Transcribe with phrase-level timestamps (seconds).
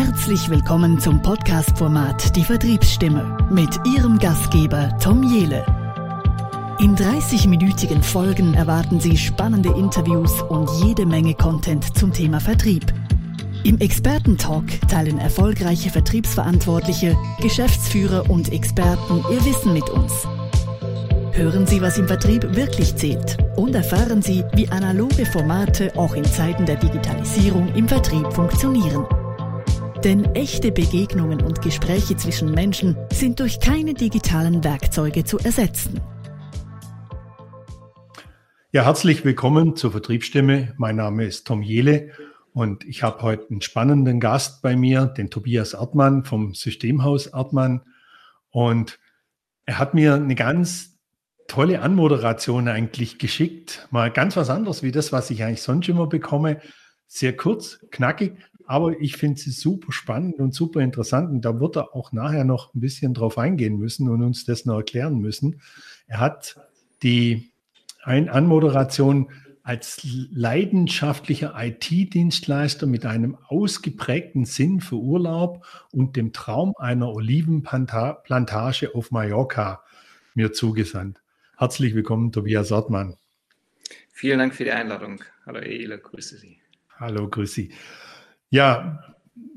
[0.00, 5.66] Herzlich willkommen zum Podcast-Format Die Vertriebsstimme mit Ihrem Gastgeber Tom Jele.
[6.78, 12.84] In 30-minütigen Folgen erwarten Sie spannende Interviews und jede Menge Content zum Thema Vertrieb.
[13.64, 20.12] Im Expertentalk teilen erfolgreiche Vertriebsverantwortliche, Geschäftsführer und Experten ihr Wissen mit uns.
[21.32, 26.24] Hören Sie, was im Vertrieb wirklich zählt und erfahren Sie, wie analoge Formate auch in
[26.24, 29.04] Zeiten der Digitalisierung im Vertrieb funktionieren.
[30.04, 36.00] Denn echte Begegnungen und Gespräche zwischen Menschen sind durch keine digitalen Werkzeuge zu ersetzen.
[38.70, 40.72] Ja, herzlich willkommen zur Vertriebsstimme.
[40.76, 42.12] Mein Name ist Tom Jele
[42.52, 47.82] und ich habe heute einen spannenden Gast bei mir, den Tobias Erdmann vom Systemhaus Erdmann.
[48.50, 49.00] Und
[49.64, 50.96] er hat mir eine ganz
[51.48, 53.88] tolle Anmoderation eigentlich geschickt.
[53.90, 56.60] Mal ganz was anderes wie das, was ich eigentlich sonst immer bekomme.
[57.08, 58.36] Sehr kurz, knackig,
[58.68, 61.30] aber ich finde sie super spannend und super interessant.
[61.30, 64.66] Und da wird er auch nachher noch ein bisschen drauf eingehen müssen und uns das
[64.66, 65.62] noch erklären müssen.
[66.06, 66.60] Er hat
[67.02, 67.50] die
[68.02, 69.30] ein Anmoderation
[69.62, 79.10] als leidenschaftlicher IT-Dienstleister mit einem ausgeprägten Sinn für Urlaub und dem Traum einer Olivenplantage auf
[79.10, 79.82] Mallorca
[80.34, 81.22] mir zugesandt.
[81.56, 83.16] Herzlich willkommen, Tobias Ortmann.
[84.12, 85.24] Vielen Dank für die Einladung.
[85.46, 86.58] Hallo, Ele, grüße Sie.
[86.98, 87.72] Hallo, grüße Sie.
[88.50, 89.04] Ja,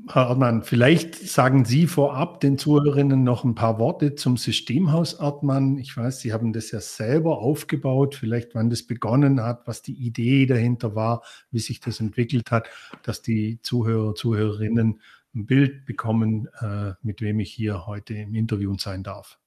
[0.08, 5.78] Herr Erdmann, vielleicht sagen Sie vorab den Zuhörerinnen noch ein paar Worte zum Systemhaus Erdmann.
[5.78, 9.94] Ich weiß, Sie haben das ja selber aufgebaut, vielleicht wann das begonnen hat, was die
[9.94, 12.68] Idee dahinter war, wie sich das entwickelt hat,
[13.02, 15.00] dass die Zuhörer, Zuhörerinnen
[15.34, 19.38] ein Bild bekommen, äh, mit wem ich hier heute im Interview sein darf.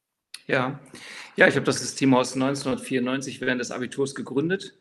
[0.48, 0.80] Ja,
[1.36, 4.76] ja ich habe das Systemhaus 1994 während des Abiturs gegründet.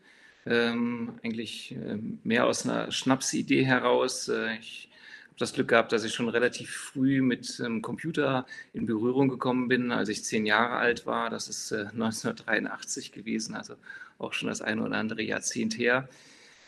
[0.47, 4.29] Ähm, eigentlich äh, mehr aus einer Schnapsidee heraus.
[4.29, 4.89] Äh, ich
[5.29, 9.69] habe das Glück gehabt, dass ich schon relativ früh mit ähm, Computer in Berührung gekommen
[9.69, 11.31] bin, als ich zehn Jahre alt war.
[11.31, 13.75] Das ist äh, 1983 gewesen, also
[14.19, 16.09] auch schon das eine oder andere Jahrzehnt her.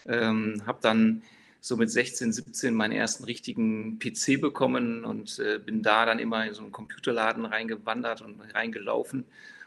[0.07, 1.23] Ähm, habe dann
[1.61, 6.47] so mit 16, 17 meinen ersten richtigen PC bekommen und äh, bin da dann immer
[6.47, 9.25] in so einen Computerladen reingewandert und reingelaufen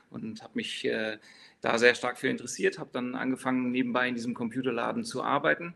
[0.10, 1.18] und habe mich äh,
[1.62, 5.76] da sehr stark für interessiert, habe dann angefangen nebenbei in diesem Computerladen zu arbeiten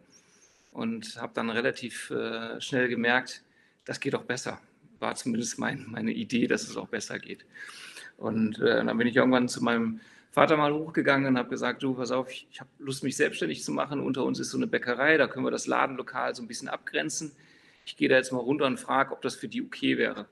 [0.72, 3.44] und habe dann relativ äh, schnell gemerkt,
[3.86, 4.60] das geht auch besser.
[5.00, 7.46] War zumindest mein, meine Idee, dass es auch besser geht.
[8.18, 10.00] Und äh, dann bin ich irgendwann zu meinem
[10.32, 13.64] Vater mal hochgegangen und habe gesagt, du, pass auf, ich, ich habe Lust, mich selbstständig
[13.64, 14.00] zu machen.
[14.00, 17.34] Unter uns ist so eine Bäckerei, da können wir das Ladenlokal so ein bisschen abgrenzen.
[17.86, 20.28] Ich gehe da jetzt mal runter und frage, ob das für die okay wäre.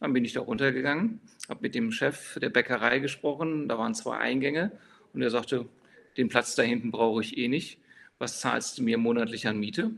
[0.00, 4.16] Dann bin ich da runtergegangen, habe mit dem Chef der Bäckerei gesprochen, da waren zwei
[4.16, 4.72] Eingänge
[5.12, 5.66] und er sagte,
[6.16, 7.78] den Platz da hinten brauche ich eh nicht.
[8.18, 9.90] Was zahlst du mir monatlich an Miete?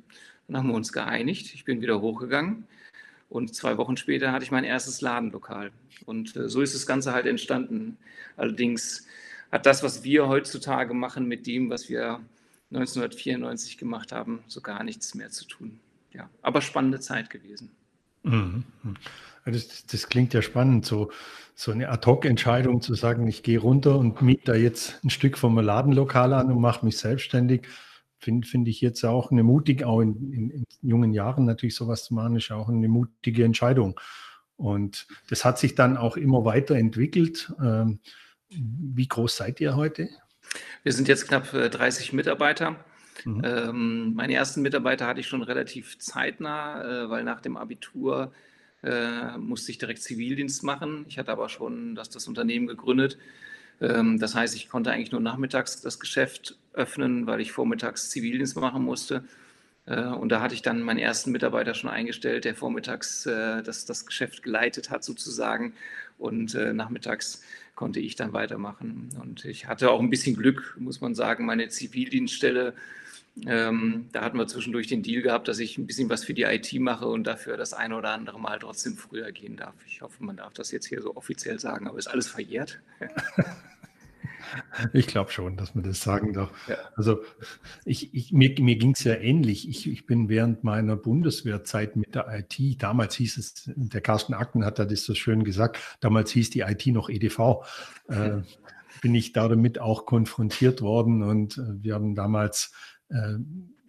[0.47, 1.55] Dann haben wir uns geeinigt.
[1.55, 2.67] Ich bin wieder hochgegangen
[3.29, 5.71] und zwei Wochen später hatte ich mein erstes Ladenlokal.
[6.05, 7.97] Und äh, so ist das Ganze halt entstanden.
[8.37, 9.07] Allerdings
[9.51, 12.21] hat das, was wir heutzutage machen, mit dem, was wir
[12.71, 15.81] 1994 gemacht haben, so gar nichts mehr zu tun.
[16.13, 17.71] Ja, aber spannende Zeit gewesen.
[18.23, 18.65] Mhm.
[19.45, 21.11] Das, das, klingt ja spannend, so,
[21.55, 25.59] so eine Ad-Hoc-Entscheidung zu sagen, ich gehe runter und miete da jetzt ein Stück vom
[25.59, 27.67] Ladenlokal an und mache mich selbstständig.
[28.19, 32.05] Finde find ich jetzt auch eine mutige, auch in, in, in, jungen Jahren natürlich sowas
[32.05, 33.99] zu machen, ist auch eine mutige Entscheidung.
[34.57, 37.53] Und das hat sich dann auch immer weiterentwickelt.
[37.61, 37.99] Ähm,
[38.49, 40.09] wie groß seid ihr heute?
[40.85, 42.77] Wir sind jetzt knapp 30 äh, Mitarbeiter.
[43.25, 43.43] Mhm.
[43.45, 48.33] Ähm, meine ersten Mitarbeiter hatte ich schon relativ zeitnah, äh, weil nach dem Abitur
[48.83, 51.05] äh, musste ich direkt Zivildienst machen.
[51.09, 53.19] Ich hatte aber schon das, das Unternehmen gegründet.
[53.81, 58.57] Ähm, das heißt, ich konnte eigentlich nur nachmittags das Geschäft öffnen, weil ich vormittags Zivildienst
[58.57, 59.25] machen musste.
[59.87, 63.85] Äh, und da hatte ich dann meinen ersten Mitarbeiter schon eingestellt, der vormittags äh, das,
[63.85, 65.75] das Geschäft geleitet hat sozusagen.
[66.19, 67.43] Und äh, nachmittags
[67.75, 69.11] konnte ich dann weitermachen.
[69.21, 71.47] Und ich hatte auch ein bisschen Glück, muss man sagen.
[71.47, 72.75] Meine Zivildienststelle
[73.47, 76.43] ähm, da hatten wir zwischendurch den Deal gehabt, dass ich ein bisschen was für die
[76.43, 79.75] IT mache und dafür das eine oder andere Mal trotzdem früher gehen darf.
[79.87, 82.81] Ich hoffe, man darf das jetzt hier so offiziell sagen, aber ist alles verjährt?
[84.93, 86.51] Ich glaube schon, dass man das sagen darf.
[86.69, 86.77] Ja.
[86.97, 87.23] Also
[87.85, 89.69] ich, ich, mir, mir ging es ja ähnlich.
[89.69, 94.65] Ich, ich bin während meiner Bundeswehrzeit mit der IT, damals hieß es, der Carsten Acken
[94.65, 97.65] hat das so schön gesagt, damals hieß die IT noch EDV,
[98.09, 98.41] äh,
[99.01, 102.73] bin ich damit auch konfrontiert worden und äh, wir haben damals
[103.13, 103.39] äh,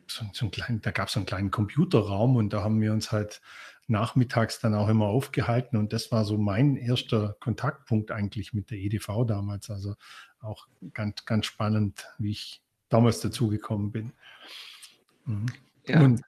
[0.07, 3.11] so, so kleinen, da gab es so einen kleinen Computerraum und da haben wir uns
[3.11, 3.41] halt
[3.87, 8.77] nachmittags dann auch immer aufgehalten und das war so mein erster Kontaktpunkt eigentlich mit der
[8.77, 9.69] EDV damals.
[9.69, 9.95] Also
[10.39, 14.11] auch ganz, ganz spannend, wie ich damals dazugekommen bin.
[15.25, 15.45] Mhm.
[15.87, 16.01] Ja.
[16.01, 16.21] Und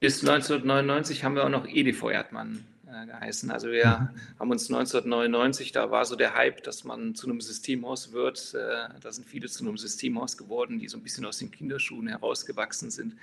[0.00, 3.50] Bis 1999 haben wir auch noch EDV Erdmann äh, geheißen.
[3.50, 4.38] Also wir mhm.
[4.38, 8.54] haben uns 1999, da war so der Hype, dass man zu einem Systemhaus wird.
[8.54, 12.08] Äh, da sind viele zu einem Systemhaus geworden, die so ein bisschen aus den Kinderschuhen
[12.08, 13.14] herausgewachsen sind.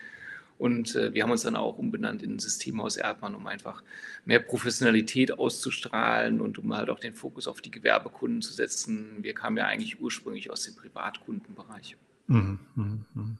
[0.58, 3.84] Und äh, wir haben uns dann auch umbenannt in Systemhaus Erdmann, um einfach
[4.25, 9.18] mehr Professionalität auszustrahlen und um halt auch den Fokus auf die Gewerbekunden zu setzen.
[9.22, 11.96] Wir kamen ja eigentlich ursprünglich aus dem Privatkundenbereich.
[12.28, 13.38] Mhm, mh, mh.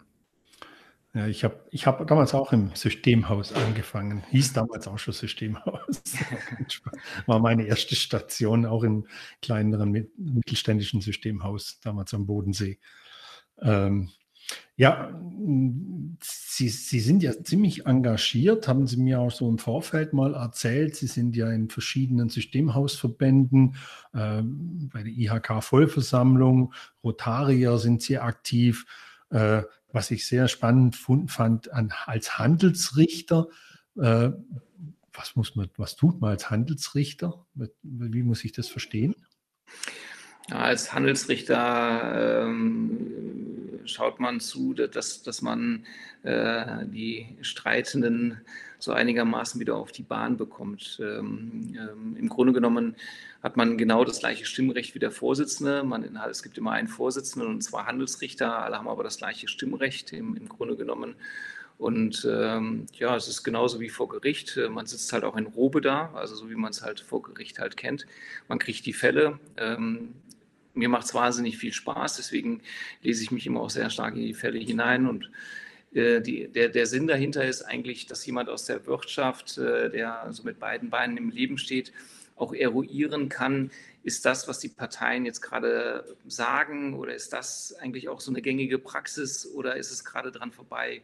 [1.14, 4.24] Ja, ich habe ich hab damals auch im Systemhaus angefangen.
[4.30, 6.02] Hieß damals auch schon Systemhaus.
[7.26, 9.08] War meine erste Station, auch im
[9.42, 12.78] kleineren mittelständischen Systemhaus, damals am Bodensee.
[13.62, 14.10] Ähm,
[14.76, 15.12] ja,
[16.22, 20.96] Sie, Sie sind ja ziemlich engagiert, haben Sie mir auch so im Vorfeld mal erzählt.
[20.96, 23.76] Sie sind ja in verschiedenen Systemhausverbänden,
[24.14, 26.74] äh, bei der IHK-Vollversammlung,
[27.04, 28.86] Rotarier sind Sie aktiv.
[29.32, 33.48] Äh, was ich sehr spannend fand, an, als Handelsrichter.
[33.98, 34.32] Äh,
[35.14, 37.46] was, muss man, was tut man als Handelsrichter?
[37.82, 39.16] Wie muss ich das verstehen?
[40.50, 45.86] Ja, als Handelsrichter ähm, schaut man zu, dass, dass man
[46.24, 48.42] äh, die Streitenden
[48.80, 51.00] so einigermaßen wieder auf die Bahn bekommt.
[51.02, 52.96] Ähm, ähm, Im Grunde genommen
[53.42, 55.84] hat man genau das gleiche Stimmrecht wie der Vorsitzende.
[55.84, 58.64] Man, es gibt immer einen Vorsitzenden und zwei Handelsrichter.
[58.64, 61.16] Alle haben aber das gleiche Stimmrecht im, im Grunde genommen.
[61.78, 64.60] Und ähm, ja, es ist genauso wie vor Gericht.
[64.70, 67.60] Man sitzt halt auch in Robe da, also so wie man es halt vor Gericht
[67.60, 68.08] halt kennt.
[68.48, 69.40] Man kriegt die Fälle.
[69.58, 70.16] Ähm,
[70.78, 72.62] mir macht es wahnsinnig viel Spaß, deswegen
[73.02, 75.30] lese ich mich immer auch sehr stark in die Fälle hinein und
[75.94, 80.28] äh, die, der, der Sinn dahinter ist eigentlich, dass jemand aus der Wirtschaft, äh, der
[80.32, 81.92] so mit beiden Beinen im Leben steht,
[82.36, 83.72] auch eruieren kann,
[84.04, 88.42] ist das, was die Parteien jetzt gerade sagen, oder ist das eigentlich auch so eine
[88.42, 91.02] gängige Praxis oder ist es gerade dran vorbei?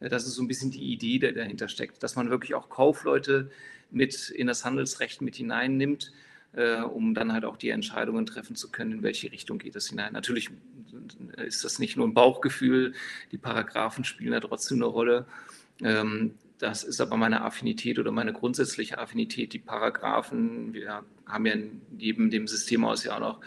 [0.00, 2.68] Äh, das ist so ein bisschen die Idee, die dahinter steckt, dass man wirklich auch
[2.68, 3.50] Kaufleute
[3.90, 6.12] mit in das Handelsrecht mit hineinnimmt,
[6.56, 10.12] um dann halt auch die Entscheidungen treffen zu können, in welche Richtung geht es hinein.
[10.12, 10.50] Natürlich
[11.36, 12.94] ist das nicht nur ein Bauchgefühl,
[13.32, 15.26] die Paragraphen spielen da trotzdem eine Rolle.
[15.82, 20.72] Ähm, das ist aber meine Affinität oder meine grundsätzliche Affinität, die Paragraphen.
[20.72, 21.56] Wir haben ja
[21.90, 23.40] neben dem System aus ja auch noch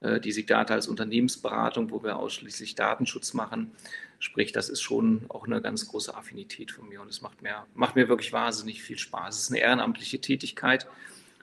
[0.00, 3.72] äh, die Sigdata als Unternehmensberatung, wo wir ausschließlich Datenschutz machen.
[4.20, 7.66] Sprich, das ist schon auch eine ganz große Affinität von mir und es macht mir,
[7.74, 9.36] macht mir wirklich wahnsinnig viel Spaß.
[9.36, 10.86] Es ist eine ehrenamtliche Tätigkeit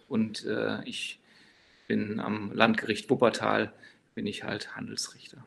[0.09, 1.19] und äh, ich
[1.87, 3.71] bin am Landgericht Wuppertal,
[4.15, 5.43] bin ich halt Handelsrichter.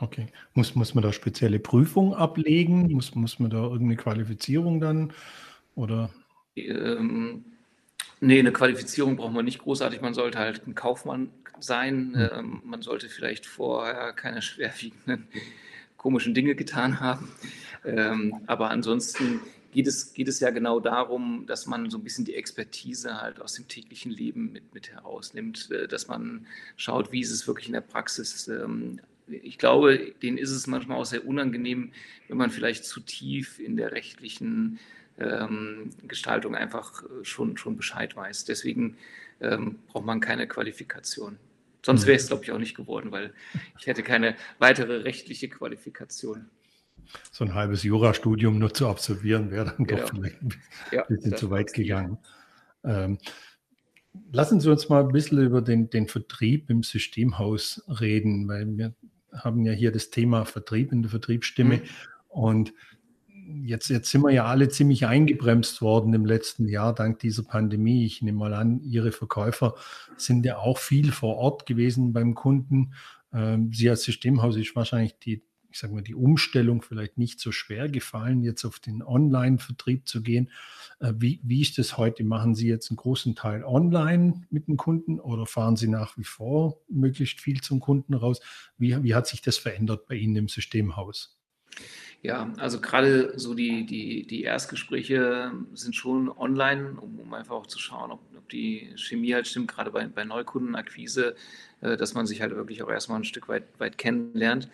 [0.00, 0.26] Okay.
[0.54, 2.92] Muss, muss man da spezielle Prüfungen ablegen?
[2.92, 5.12] Muss, muss man da irgendeine Qualifizierung dann?
[5.74, 6.10] Oder?
[6.56, 7.44] Ähm,
[8.20, 10.00] nee, eine Qualifizierung braucht man nicht großartig.
[10.00, 12.12] Man sollte halt ein Kaufmann sein.
[12.14, 12.30] Hm.
[12.32, 15.26] Ähm, man sollte vielleicht vorher keine schwerwiegenden
[15.96, 17.28] komischen Dinge getan haben.
[17.84, 19.40] Ähm, aber ansonsten
[19.78, 23.40] geht es, geht es ja genau darum, dass man so ein bisschen die Expertise halt
[23.40, 27.68] aus dem täglichen Leben mit, mit herausnimmt, äh, dass man schaut, wie ist es wirklich
[27.68, 28.48] in der Praxis.
[28.48, 28.98] Ähm,
[29.28, 31.92] ich glaube, denen ist es manchmal auch sehr unangenehm,
[32.26, 34.80] wenn man vielleicht zu tief in der rechtlichen
[35.16, 38.46] ähm, Gestaltung einfach äh, schon, schon Bescheid weiß.
[38.46, 38.96] Deswegen
[39.40, 41.38] ähm, braucht man keine Qualifikation.
[41.86, 43.32] Sonst wäre es, glaube ich, auch nicht geworden, weil
[43.78, 46.50] ich hätte keine weitere rechtliche Qualifikation.
[47.32, 50.02] So ein halbes Jurastudium nur zu absolvieren, wäre dann genau.
[50.02, 50.54] doch vielleicht ein
[50.92, 52.18] ja, bisschen zu weit gegangen.
[52.84, 53.18] Ähm,
[54.32, 58.94] lassen Sie uns mal ein bisschen über den, den Vertrieb im Systemhaus reden, weil wir
[59.32, 61.76] haben ja hier das Thema Vertrieb in der Vertriebsstimme.
[61.76, 61.82] Mhm.
[62.28, 62.72] Und
[63.64, 68.04] jetzt, jetzt sind wir ja alle ziemlich eingebremst worden im letzten Jahr dank dieser Pandemie.
[68.04, 69.74] Ich nehme mal an, Ihre Verkäufer
[70.16, 72.94] sind ja auch viel vor Ort gewesen beim Kunden.
[73.32, 75.42] Ähm, Sie als Systemhaus ist wahrscheinlich die
[75.78, 80.24] ich sage mal, die Umstellung vielleicht nicht so schwer gefallen, jetzt auf den Online-Vertrieb zu
[80.24, 80.50] gehen.
[80.98, 82.24] Äh, wie, wie ist das heute?
[82.24, 86.24] Machen Sie jetzt einen großen Teil online mit dem Kunden oder fahren Sie nach wie
[86.24, 88.40] vor möglichst viel zum Kunden raus?
[88.76, 91.38] Wie, wie hat sich das verändert bei Ihnen im Systemhaus?
[92.22, 97.68] Ja, also gerade so die, die, die Erstgespräche sind schon online, um, um einfach auch
[97.68, 101.36] zu schauen, ob, ob, die Chemie halt stimmt, gerade bei, bei Neukundenakquise,
[101.82, 104.68] äh, dass man sich halt wirklich auch erstmal ein Stück weit, weit kennenlernt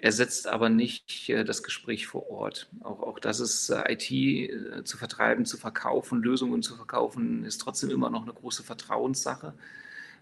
[0.00, 2.68] ersetzt aber nicht äh, das Gespräch vor Ort.
[2.80, 7.58] Auch, auch das ist äh, IT äh, zu vertreiben, zu verkaufen, Lösungen zu verkaufen, ist
[7.58, 9.54] trotzdem immer noch eine große Vertrauenssache.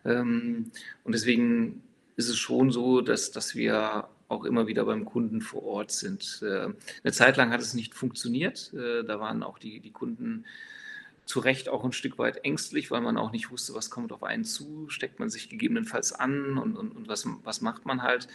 [0.04, 0.70] Ähm,
[1.04, 1.82] und deswegen
[2.16, 6.42] ist es schon so, dass, dass wir auch immer wieder beim Kunden vor Ort sind.
[6.42, 8.72] Eine Zeit lang hat es nicht funktioniert.
[8.72, 10.46] Da waren auch die, die Kunden
[11.26, 14.24] zu Recht auch ein Stück weit ängstlich, weil man auch nicht wusste, was kommt auf
[14.24, 18.26] einen zu, steckt man sich gegebenenfalls an und, und, und was, was macht man halt.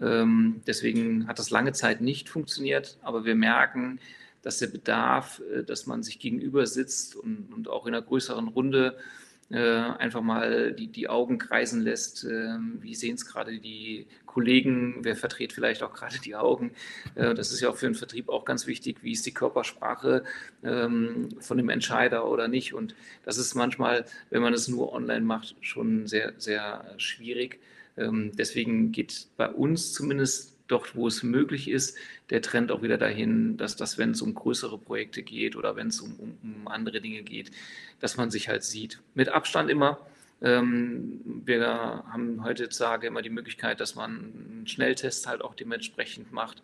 [0.00, 3.98] Ähm, deswegen hat das lange Zeit nicht funktioniert, aber wir merken,
[4.42, 8.48] dass der Bedarf, äh, dass man sich gegenüber sitzt und, und auch in einer größeren
[8.48, 8.96] Runde
[9.50, 12.24] äh, einfach mal die, die Augen kreisen lässt.
[12.24, 14.98] Äh, wie sehen es gerade die Kollegen?
[15.00, 16.72] Wer vertritt vielleicht auch gerade die Augen?
[17.14, 18.98] Äh, das ist ja auch für den Vertrieb auch ganz wichtig.
[19.02, 20.24] Wie ist die Körpersprache
[20.62, 22.74] ähm, von dem Entscheider oder nicht?
[22.74, 27.58] Und das ist manchmal, wenn man es nur online macht, schon sehr, sehr schwierig.
[27.98, 31.96] Ähm, deswegen geht bei uns zumindest dort, wo es möglich ist,
[32.30, 35.88] der Trend auch wieder dahin, dass das, wenn es um größere Projekte geht oder wenn
[35.88, 37.50] es um, um, andere Dinge geht,
[38.00, 39.00] dass man sich halt sieht.
[39.14, 40.06] Mit Abstand immer.
[40.40, 46.62] Ähm, wir haben heutzutage immer die Möglichkeit, dass man einen Schnelltest halt auch dementsprechend macht.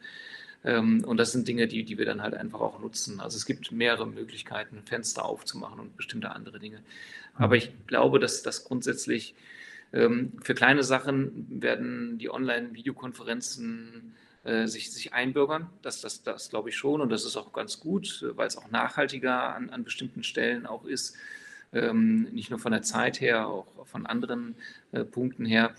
[0.65, 3.21] Ähm, und das sind Dinge, die, die wir dann halt einfach auch nutzen.
[3.21, 6.81] Also es gibt mehrere Möglichkeiten, Fenster aufzumachen und bestimmte andere Dinge.
[7.35, 9.35] Aber ich glaube, dass das grundsätzlich
[9.95, 15.71] für kleine Sachen werden die Online-Videokonferenzen äh, sich, sich einbürgern.
[15.83, 18.71] Das, das, das glaube ich schon und das ist auch ganz gut, weil es auch
[18.71, 21.17] nachhaltiger an, an bestimmten Stellen auch ist.
[21.73, 24.55] Ähm, nicht nur von der Zeit her, auch von anderen
[24.93, 25.75] äh, Punkten her.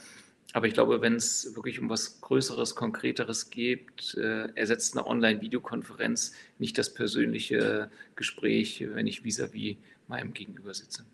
[0.53, 6.34] Aber ich glaube, wenn es wirklich um was Größeres, Konkreteres geht, äh, ersetzt eine Online-Videokonferenz
[6.57, 11.05] nicht das persönliche Gespräch, wenn ich vis-à-vis -vis meinem Gegenüber sitze.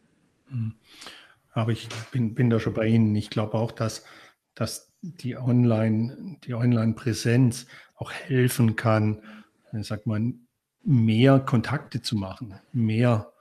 [0.49, 0.73] Mhm.
[1.51, 3.15] Aber ich bin, bin da schon bei Ihnen.
[3.15, 4.05] Ich glaube auch, dass,
[4.55, 9.21] dass die Online, die Online-Präsenz auch helfen kann,
[9.71, 10.47] äh, sagt man,
[10.83, 13.31] mehr Kontakte zu machen, mehr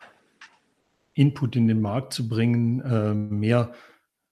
[1.15, 3.73] Input in den Markt zu bringen, äh, mehr,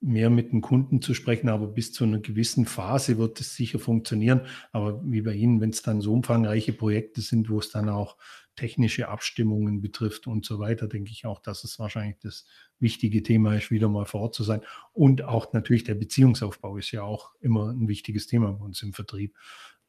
[0.01, 1.49] mehr mit den Kunden zu sprechen.
[1.49, 4.41] Aber bis zu einer gewissen Phase wird es sicher funktionieren.
[4.71, 8.17] Aber wie bei Ihnen, wenn es dann so umfangreiche Projekte sind, wo es dann auch
[8.59, 12.45] technische Abstimmungen betrifft und so weiter, denke ich auch, dass es wahrscheinlich das
[12.77, 14.59] wichtige Thema ist, wieder mal vor Ort zu sein.
[14.91, 18.91] Und auch natürlich der Beziehungsaufbau ist ja auch immer ein wichtiges Thema bei uns im
[18.91, 19.33] Vertrieb,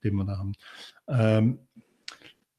[0.04, 0.52] den wir da haben.
[1.08, 1.58] Ähm,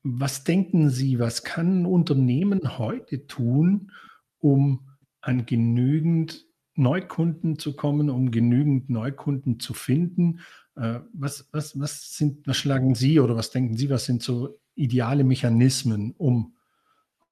[0.03, 3.93] was denken Sie, was kann ein Unternehmen heute tun,
[4.39, 4.89] um
[5.21, 10.41] an genügend Neukunden zu kommen, um genügend Neukunden zu finden?
[10.75, 14.59] Äh, was, was, was, sind, was schlagen Sie oder was denken Sie, was sind so
[14.75, 16.55] ideale Mechanismen, um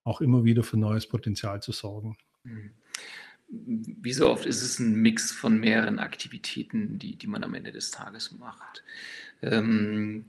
[0.04, 2.16] auch immer wieder für neues Potenzial zu sorgen?
[2.44, 2.72] Mhm
[3.50, 7.72] wie so oft ist es ein Mix von mehreren Aktivitäten, die, die man am Ende
[7.72, 8.84] des Tages macht.
[9.42, 10.24] Ähm,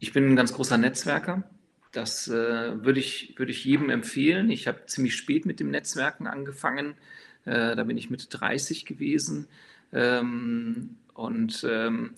[0.00, 1.44] ich bin ein ganz großer Netzwerker.
[1.92, 4.50] Das äh, würde ich, würd ich jedem empfehlen.
[4.50, 6.94] Ich habe ziemlich spät mit dem Netzwerken angefangen.
[7.44, 9.46] Äh, da bin ich mit 30 gewesen.
[9.92, 12.14] Ähm, und ähm,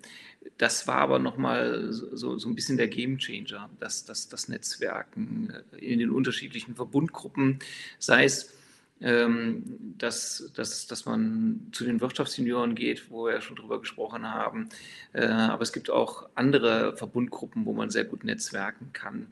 [0.59, 5.79] das war aber nochmal so, so ein bisschen der Gamechanger, dass das, das Netzwerken äh,
[5.79, 7.59] in den unterschiedlichen Verbundgruppen,
[7.99, 8.55] sei es,
[9.01, 9.65] ähm,
[9.99, 14.69] dass, dass, dass man zu den Wirtschaftsjunioren geht, wo wir ja schon drüber gesprochen haben.
[15.13, 19.27] Äh, aber es gibt auch andere Verbundgruppen, wo man sehr gut netzwerken kann.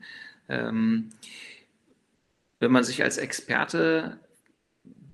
[0.49, 1.09] Ähm,
[2.59, 4.19] wenn man sich als Experte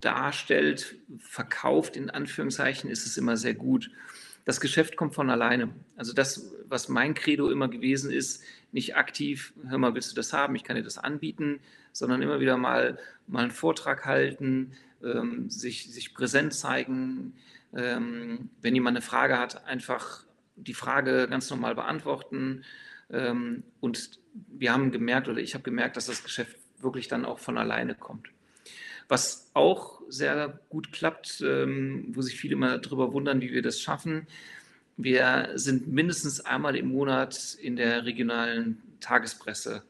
[0.01, 3.89] darstellt, verkauft in Anführungszeichen, ist es immer sehr gut
[4.49, 5.69] das Geschäft kommt von alleine.
[5.95, 10.33] Also das, was mein Credo immer gewesen ist, nicht aktiv, hör mal, willst du das
[10.33, 11.59] haben, ich kann dir das anbieten,
[11.91, 17.33] sondern immer wieder mal, mal einen Vortrag halten, ähm, sich, sich präsent zeigen.
[17.75, 20.23] Ähm, wenn jemand eine Frage hat, einfach
[20.55, 22.63] die Frage ganz normal beantworten.
[23.11, 27.37] Ähm, und wir haben gemerkt, oder ich habe gemerkt, dass das Geschäft wirklich dann auch
[27.37, 28.29] von alleine kommt.
[29.09, 33.81] Was auch sehr gut klappt, ähm, wo sich viele immer darüber wundern, wie wir das
[33.81, 34.27] schaffen.
[34.97, 39.83] Wir sind mindestens einmal im Monat in der regionalen Tagespresse,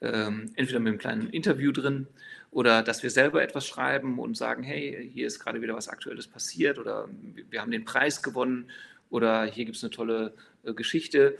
[0.00, 2.06] ähm, entweder mit einem kleinen Interview drin
[2.50, 6.28] oder dass wir selber etwas schreiben und sagen, hey, hier ist gerade wieder was Aktuelles
[6.28, 7.08] passiert oder
[7.50, 8.70] wir haben den Preis gewonnen
[9.10, 11.36] oder hier gibt es eine tolle äh, Geschichte.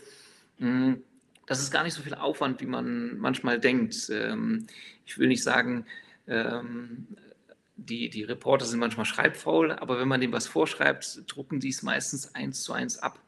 [0.59, 0.95] Mm,
[1.47, 4.11] das ist gar nicht so viel Aufwand, wie man manchmal denkt.
[4.11, 4.67] Ähm,
[5.07, 5.87] ich will nicht sagen,
[6.27, 7.07] ähm,
[7.77, 11.83] die, die Reporter sind manchmal schreibfaul, aber wenn man dem was vorschreibt, drucken die es
[11.83, 13.19] meistens eins zu eins ab.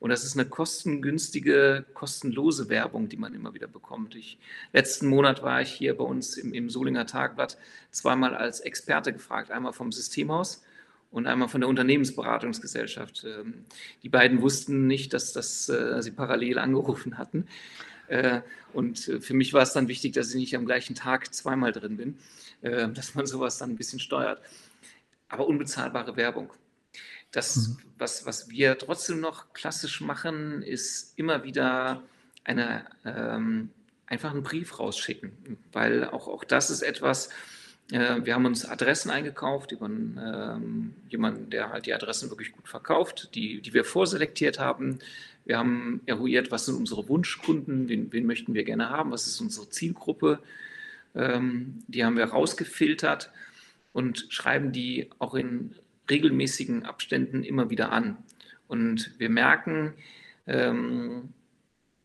[0.00, 4.14] Und das ist eine kostengünstige, kostenlose Werbung, die man immer wieder bekommt.
[4.14, 4.38] Ich,
[4.72, 7.58] letzten Monat war ich hier bei uns im, im Solinger Tagblatt
[7.90, 10.62] zweimal als Experte gefragt, einmal vom Systemhaus
[11.10, 13.24] und einmal von der Unternehmensberatungsgesellschaft.
[13.26, 13.64] Ähm,
[14.04, 17.48] die beiden wussten nicht, dass das, äh, sie parallel angerufen hatten.
[18.08, 21.32] Äh, und äh, für mich war es dann wichtig, dass ich nicht am gleichen Tag
[21.34, 22.18] zweimal drin bin,
[22.62, 24.40] äh, dass man sowas dann ein bisschen steuert.
[25.28, 26.52] Aber unbezahlbare Werbung.
[27.30, 27.78] Das, mhm.
[27.98, 32.02] was, was wir trotzdem noch klassisch machen, ist immer wieder
[32.44, 33.70] eine, ähm,
[34.06, 37.28] einfach einen Brief rausschicken, weil auch, auch das ist etwas,
[37.90, 42.52] Äh, wir haben uns Adressen eingekauft über einen, ähm, jemanden, der halt die Adressen wirklich
[42.52, 44.98] gut verkauft, die, die wir vorselektiert haben.
[45.44, 49.40] Wir haben eruiert, was sind unsere Wunschkunden, wen, wen möchten wir gerne haben, was ist
[49.40, 50.40] unsere Zielgruppe.
[51.14, 53.30] Ähm, die haben wir rausgefiltert
[53.92, 55.74] und schreiben die auch in
[56.10, 58.18] regelmäßigen Abständen immer wieder an.
[58.66, 59.94] Und wir merken,
[60.46, 61.32] ähm,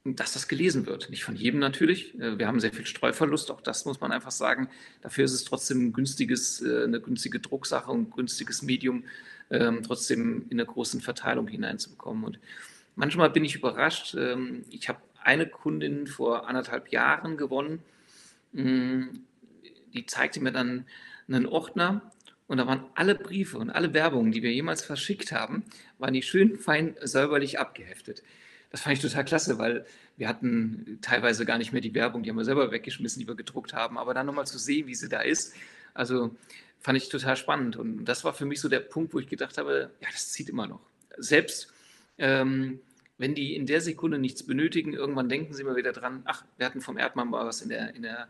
[0.06, 1.10] dass das gelesen wird.
[1.10, 2.18] Nicht von jedem natürlich.
[2.20, 4.70] Äh, wir haben sehr viel Streuverlust, auch das muss man einfach sagen.
[5.02, 9.06] Dafür ist es trotzdem ein günstiges, äh, eine günstige Drucksache und ein günstiges Medium,
[9.50, 12.26] ähm, trotzdem in eine großen Verteilung hineinzubekommen.
[12.26, 12.40] Und
[12.96, 14.16] manchmal bin ich überrascht.
[14.16, 17.80] Ähm, ich habe eine Kundin vor anderthalb Jahren gewonnen.
[18.52, 19.04] Mm,
[19.94, 20.86] die zeigte mir dann
[21.30, 22.12] einen Ordner
[22.48, 25.64] und da waren alle Briefe und alle Werbungen, die wir jemals verschickt haben,
[25.98, 28.22] waren die schön fein säuberlich abgeheftet.
[28.74, 29.86] Das fand ich total klasse, weil
[30.18, 33.36] wir hatten teilweise gar nicht mehr die Werbung, die haben wir selber weggeschmissen, die wir
[33.36, 35.54] gedruckt haben, aber dann nochmal zu sehen, wie sie da ist,
[35.94, 36.36] also
[36.82, 37.78] fand ich total spannend.
[37.78, 40.50] Und das war für mich so der Punkt, wo ich gedacht habe, ja, das zieht
[40.50, 40.82] immer noch.
[41.18, 41.72] Selbst
[42.18, 42.82] ähm,
[43.18, 46.66] wenn die in der Sekunde nichts benötigen, irgendwann denken sie mal wieder dran, ach, wir
[46.66, 48.28] hatten vom Erdmann mal was in der, in der,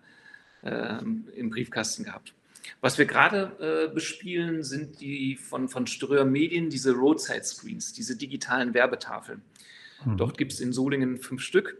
[0.61, 1.01] äh,
[1.35, 2.33] im Briefkasten gehabt.
[2.79, 8.15] Was wir gerade äh, bespielen, sind die von, von Ströer Medien, diese Roadside Screens, diese
[8.15, 9.41] digitalen Werbetafeln.
[10.05, 10.17] Mhm.
[10.17, 11.77] Dort gibt es in Solingen fünf Stück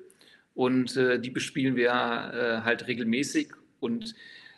[0.53, 3.53] und äh, die bespielen wir äh, halt regelmäßig.
[3.79, 4.15] Und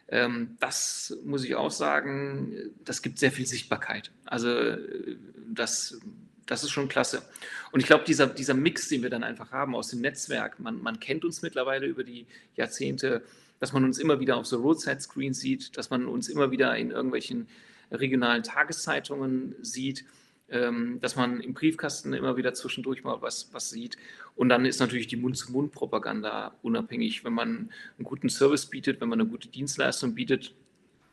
[0.08, 4.12] ähm, das muss ich auch sagen, das gibt sehr viel Sichtbarkeit.
[4.26, 5.18] Also äh,
[5.48, 6.00] das,
[6.46, 7.24] das ist schon klasse.
[7.72, 10.82] Und ich glaube, dieser, dieser Mix, den wir dann einfach haben aus dem Netzwerk, man,
[10.82, 13.24] man kennt uns mittlerweile über die Jahrzehnte,
[13.60, 16.92] dass man uns immer wieder auf so Roadside-Screens sieht, dass man uns immer wieder in
[16.92, 17.48] irgendwelchen
[17.92, 20.06] regionalen Tageszeitungen sieht
[20.48, 23.98] dass man im Briefkasten immer wieder zwischendurch mal was, was sieht.
[24.36, 29.20] Und dann ist natürlich die Mund-zu-Mund-Propaganda unabhängig, wenn man einen guten Service bietet, wenn man
[29.20, 30.54] eine gute Dienstleistung bietet.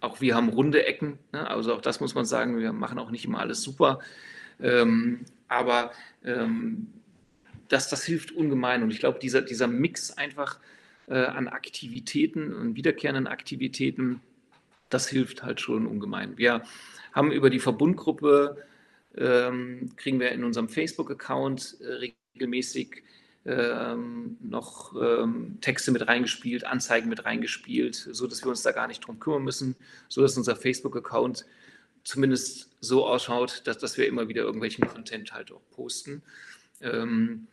[0.00, 1.48] Auch wir haben runde Ecken, ne?
[1.48, 4.00] also auch das muss man sagen, wir machen auch nicht immer alles super.
[4.60, 5.92] Ähm, aber
[6.24, 6.88] ähm,
[7.68, 8.82] das, das hilft ungemein.
[8.82, 10.58] Und ich glaube, dieser, dieser Mix einfach
[11.06, 14.20] äh, an Aktivitäten und wiederkehrenden Aktivitäten,
[14.90, 16.36] das hilft halt schon ungemein.
[16.36, 16.62] Wir
[17.12, 18.62] haben über die Verbundgruppe
[19.16, 23.02] ähm, kriegen wir in unserem Facebook-Account äh, regelmäßig
[23.44, 28.86] ähm, noch ähm, Texte mit reingespielt, Anzeigen mit reingespielt, so dass wir uns da gar
[28.86, 29.76] nicht drum kümmern müssen,
[30.08, 31.44] so dass unser Facebook-Account
[32.04, 36.22] zumindest so ausschaut, dass, dass wir immer wieder irgendwelchen Content halt auch posten.
[36.80, 37.46] Ähm,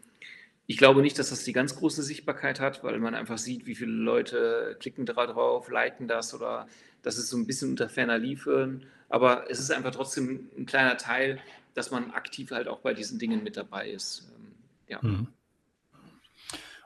[0.68, 3.74] ich glaube nicht, dass das die ganz große Sichtbarkeit hat, weil man einfach sieht, wie
[3.74, 6.68] viele Leute klicken drauf, liken das oder
[7.02, 8.86] das ist so ein bisschen unter ferner Liefen.
[9.10, 11.40] Aber es ist einfach trotzdem ein kleiner Teil,
[11.74, 14.30] dass man aktiv halt auch bei diesen Dingen mit dabei ist.
[14.36, 14.52] Ähm,
[14.88, 15.00] ja.
[15.02, 15.28] Mhm.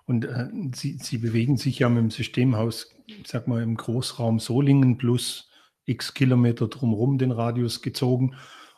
[0.05, 2.93] Und äh, Sie, Sie bewegen sich ja mit dem Systemhaus,
[3.25, 5.49] sag mal, im Großraum Solingen plus
[5.85, 8.35] x Kilometer drumherum den Radius gezogen.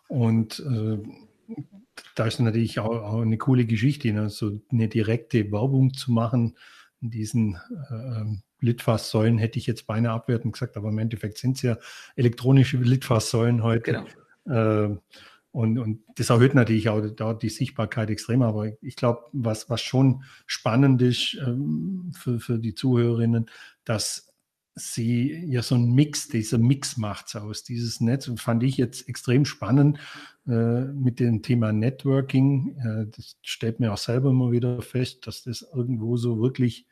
[0.08, 0.98] Und äh,
[2.16, 4.30] da ist natürlich auch, auch, eine coole Geschichte, ne?
[4.30, 6.56] so eine direkte Werbung zu machen
[7.10, 7.56] diesen
[7.90, 11.78] äh, Litfaßsäulen, hätte ich jetzt beinahe abwertend gesagt, aber im Endeffekt sind es ja
[12.16, 14.06] elektronische Litfaßsäulen heute.
[14.46, 14.90] Genau.
[14.90, 14.98] Äh,
[15.52, 18.42] und, und das erhöht natürlich auch dort die Sichtbarkeit extrem.
[18.42, 23.50] Aber ich glaube, was, was schon spannend ist ähm, für, für die Zuhörerinnen,
[23.86, 24.34] dass
[24.76, 29.08] sie ja so ein Mix, dieser Mix macht aus dieses Netz und fand ich jetzt
[29.08, 29.98] extrem spannend
[30.46, 32.76] äh, mit dem Thema Networking.
[32.78, 36.88] Äh, das stellt mir auch selber immer wieder fest, dass das irgendwo so wirklich,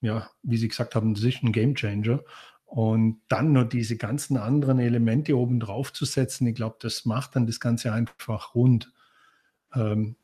[0.00, 2.22] ja, wie Sie gesagt haben, das ist ein Game Changer.
[2.64, 7.34] Und dann noch diese ganzen anderen Elemente oben drauf zu setzen, ich glaube, das macht
[7.34, 8.92] dann das Ganze einfach rund.
[9.74, 10.16] Ähm,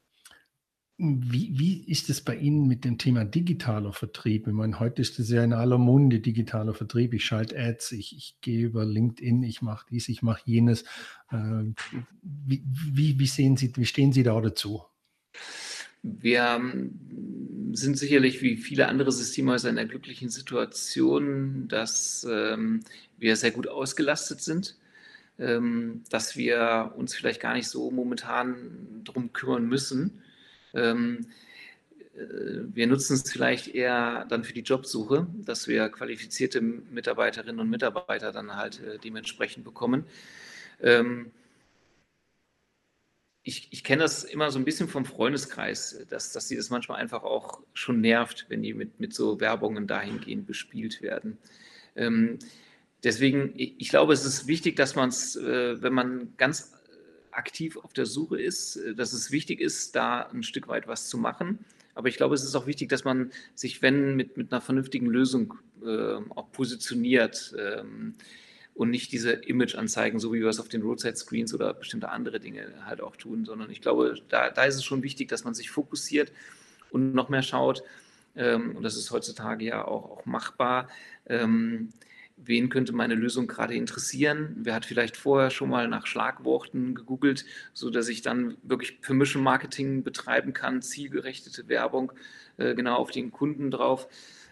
[0.98, 4.46] wie, wie ist es bei Ihnen mit dem Thema digitaler Vertrieb?
[4.46, 7.12] Ich meine, heute ist es ja in aller Munde digitaler Vertrieb.
[7.12, 10.84] Ich schalte Ads, ich, ich gehe über LinkedIn, ich mache dies, ich mache jenes.
[11.30, 11.64] Äh,
[12.22, 14.84] wie, wie, wie, sehen Sie, wie stehen Sie da dazu?
[16.20, 16.60] Wir
[17.72, 22.80] sind sicherlich wie viele andere Systemhäuser in der glücklichen Situation, dass ähm,
[23.18, 24.76] wir sehr gut ausgelastet sind,
[25.38, 30.22] ähm, dass wir uns vielleicht gar nicht so momentan drum kümmern müssen
[30.76, 31.26] ähm,
[32.14, 32.20] äh,
[32.74, 38.30] wir nutzen es vielleicht eher dann für die Jobsuche, dass wir qualifizierte Mitarbeiterinnen und Mitarbeiter
[38.32, 40.04] dann halt äh, dementsprechend bekommen.
[43.46, 47.00] Ich, ich kenne das immer so ein bisschen vom Freundeskreis, dass, dass sie das manchmal
[47.00, 51.38] einfach auch schon nervt, wenn die mit, mit so Werbungen dahingehend bespielt werden.
[51.94, 52.40] Ähm,
[53.04, 56.72] deswegen, ich, glaube, es ist wichtig, dass man es, äh, wenn man ganz
[57.30, 61.08] aktiv auf der Suche ist, äh, dass es wichtig ist, da ein Stück weit was
[61.08, 61.64] zu machen.
[61.94, 65.06] Aber ich glaube, es ist auch wichtig, dass man sich, wenn mit, mit einer vernünftigen
[65.06, 65.54] Lösung
[65.84, 67.54] äh, auch positioniert.
[67.56, 68.16] Ähm,
[68.76, 72.72] und nicht diese Image-Anzeigen, so wie wir es auf den Roadside-Screens oder bestimmte andere Dinge
[72.84, 75.70] halt auch tun, sondern ich glaube, da, da ist es schon wichtig, dass man sich
[75.70, 76.30] fokussiert
[76.90, 77.82] und noch mehr schaut,
[78.36, 80.88] ähm, und das ist heutzutage ja auch, auch machbar,
[81.26, 81.88] ähm,
[82.36, 84.56] wen könnte meine Lösung gerade interessieren?
[84.58, 90.02] Wer hat vielleicht vorher schon mal nach Schlagworten gegoogelt, sodass ich dann wirklich Permission Marketing
[90.02, 92.12] betreiben kann, zielgerechtete Werbung
[92.58, 94.06] äh, genau auf den Kunden drauf.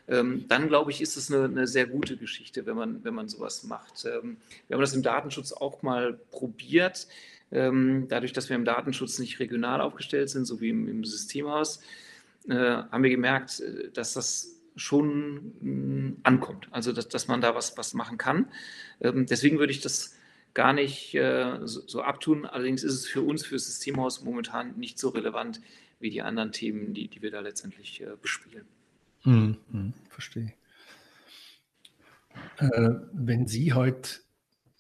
[0.06, 3.28] Ähm, dann glaube ich, ist es eine, eine, sehr gute Geschichte, wenn man, wenn man
[3.28, 4.04] sowas macht.
[4.04, 4.36] Ähm,
[4.68, 7.08] wir haben das im Datenschutz auch mal probiert.
[7.50, 11.80] Ähm, dadurch, dass wir im Datenschutz nicht regional aufgestellt sind, so wie im, im Systemhaus,
[12.48, 16.68] äh, haben wir gemerkt, äh, dass das schon mm, ankommt.
[16.70, 18.46] Also, dass, dass man da was, was machen kann.
[19.00, 20.16] Deswegen würde ich das
[20.52, 22.44] gar nicht äh, so, abtun.
[22.44, 25.60] Allerdings ist es für uns, für das Systemhaus momentan nicht so relevant
[26.00, 28.66] wie die anderen Themen, die, die wir da letztendlich bespielen.
[29.24, 30.52] Hm, hm, verstehe.
[32.58, 34.20] Äh, wenn Sie heute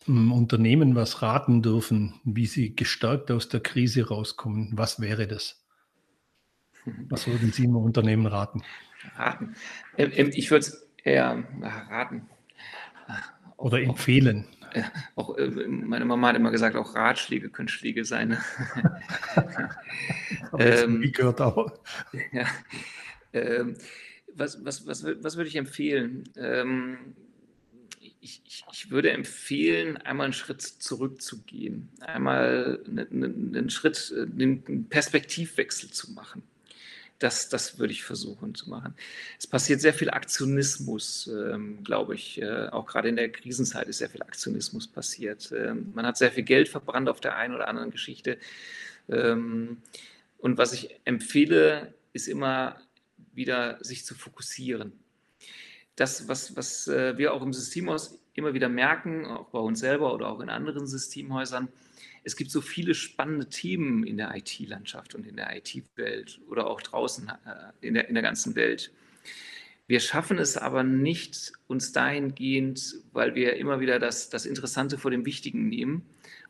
[0.06, 5.64] einem Unternehmen was raten dürfen, wie sie gestärkt aus der Krise rauskommen, was wäre das?
[7.08, 8.62] Was würden Sie einem Unternehmen raten?
[9.16, 9.54] Raten.
[9.96, 12.28] Ähm, ähm, ich würde es eher raten.
[13.56, 14.46] Oder empfehlen.
[15.14, 18.36] Auch, äh, meine Mama hat immer gesagt, auch Ratschläge können Schläge sein.
[20.58, 21.72] ähm, gehört auch.
[22.32, 22.46] Ja.
[23.32, 23.76] Ähm,
[24.36, 26.24] was, was, was, was würde ich empfehlen?
[26.36, 27.14] Ähm,
[28.20, 34.88] ich, ich, ich, würde empfehlen, einmal einen Schritt zurückzugehen, einmal einen, einen Schritt, äh, einen
[34.88, 36.42] Perspektivwechsel zu machen.
[37.18, 38.94] Das, das würde ich versuchen zu machen.
[39.38, 42.40] Es passiert sehr viel Aktionismus, ähm, glaube ich.
[42.42, 45.52] Äh, auch gerade in der Krisenzeit ist sehr viel Aktionismus passiert.
[45.56, 48.38] Ähm, man hat sehr viel Geld verbrannt auf der einen oder anderen Geschichte.
[49.08, 49.78] Ähm,
[50.38, 52.80] und was ich empfehle, ist immer
[53.36, 54.92] wieder sich zu fokussieren.
[55.96, 60.12] Das, was, was äh, wir auch im Systemhaus immer wieder merken, auch bei uns selber
[60.12, 61.68] oder auch in anderen Systemhäusern,
[62.24, 66.80] es gibt so viele spannende Themen in der IT-Landschaft und in der IT-Welt oder auch
[66.80, 68.90] draußen äh, in der, in der ganzen Welt.
[69.86, 75.10] Wir schaffen es aber nicht, uns dahingehend, weil wir immer wieder das, das Interessante vor
[75.10, 76.02] dem Wichtigen nehmen,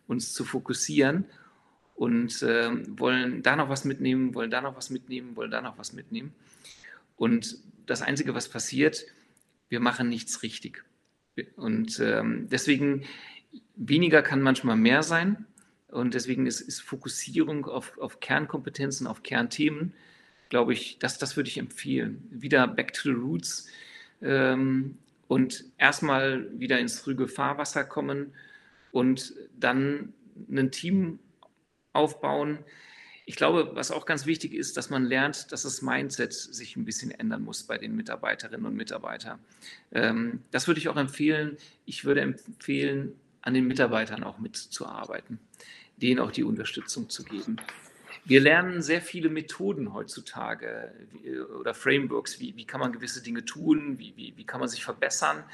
[0.06, 1.24] uns zu fokussieren
[1.94, 5.78] und äh, wollen da noch was mitnehmen, wollen da noch was mitnehmen, wollen da noch
[5.78, 6.34] was mitnehmen.
[7.16, 9.04] Und das Einzige, was passiert,
[9.68, 10.84] wir machen nichts richtig.
[11.56, 13.04] Und ähm, deswegen,
[13.76, 15.46] weniger kann manchmal mehr sein.
[15.88, 19.92] Und deswegen ist, ist Fokussierung auf, auf, Kernkompetenzen, auf Kernthemen,
[20.48, 22.26] glaube ich, das, das würde ich empfehlen.
[22.30, 23.68] Wieder back to the roots
[24.20, 28.32] ähm, und erstmal wieder ins frühe Fahrwasser kommen
[28.90, 30.12] und dann
[30.50, 31.20] ein Team
[31.94, 32.58] aufbauen,
[33.26, 36.84] ich glaube, was auch ganz wichtig ist, dass man lernt, dass das Mindset sich ein
[36.84, 39.38] bisschen ändern muss bei den Mitarbeiterinnen und Mitarbeitern.
[39.92, 41.56] Ähm, das würde ich auch empfehlen.
[41.86, 45.38] Ich würde empfehlen, an den Mitarbeitern auch mitzuarbeiten,
[45.96, 47.56] denen auch die Unterstützung zu geben.
[48.26, 50.92] Wir lernen sehr viele Methoden heutzutage
[51.60, 54.82] oder Frameworks, wie, wie kann man gewisse Dinge tun, wie, wie, wie kann man sich
[54.82, 55.44] verbessern.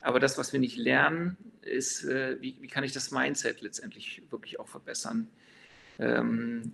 [0.00, 4.22] Aber das, was wir nicht lernen, ist, äh, wie, wie kann ich das Mindset letztendlich
[4.30, 5.28] wirklich auch verbessern.
[6.00, 6.72] Ähm,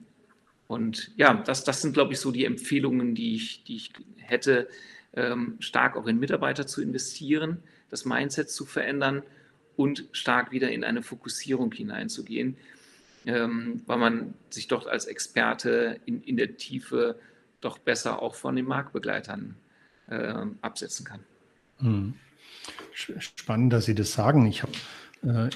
[0.69, 4.69] und ja, das, das sind, glaube ich, so die Empfehlungen, die ich, die ich hätte,
[5.15, 9.23] ähm, stark auch in Mitarbeiter zu investieren, das Mindset zu verändern
[9.77, 12.57] und stark wieder in eine Fokussierung hineinzugehen,
[13.27, 17.19] ähm, weil man sich dort als Experte in, in der Tiefe
[17.61, 19.57] doch besser auch von den Marktbegleitern
[20.09, 21.21] äh, absetzen kann.
[21.79, 22.15] Hm.
[22.93, 24.47] Spannend, dass Sie das sagen.
[24.47, 24.73] Ich habe
[25.23, 25.49] äh,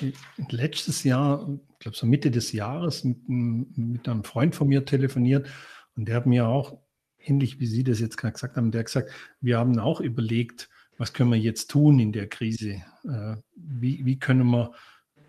[0.51, 5.49] letztes Jahr, ich glaube so Mitte des Jahres, mit, mit, einem Freund von mir telefoniert
[5.97, 6.79] und der hat mir auch,
[7.19, 10.71] ähnlich wie Sie das jetzt gerade gesagt haben, der hat gesagt, wir haben auch überlegt,
[10.97, 12.83] was können wir jetzt tun in der Krise?
[13.05, 14.73] Äh, wie, wie können wir